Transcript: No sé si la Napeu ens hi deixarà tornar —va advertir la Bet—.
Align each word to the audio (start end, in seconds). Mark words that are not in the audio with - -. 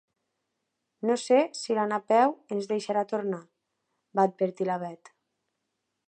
No 1.09 1.17
sé 1.23 1.37
si 1.57 1.75
la 1.79 1.83
Napeu 1.91 2.33
ens 2.55 2.65
hi 2.67 2.71
deixarà 2.71 3.03
tornar 3.11 3.41
—va 4.17 4.25
advertir 4.31 4.67
la 4.71 4.79
Bet—. 4.85 5.13